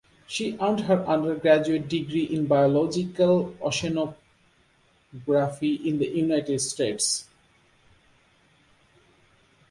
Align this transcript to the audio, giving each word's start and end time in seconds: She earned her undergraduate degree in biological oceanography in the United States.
She 0.25 0.57
earned 0.59 0.79
her 0.79 1.05
undergraduate 1.05 1.87
degree 1.87 2.23
in 2.23 2.47
biological 2.47 3.53
oceanography 3.61 4.15
in 5.85 5.99
the 5.99 6.07
United 6.11 6.59
States. 6.61 7.27